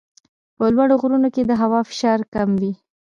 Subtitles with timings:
[0.57, 2.73] په لوړو غرونو کې د هوا فشار کم وي.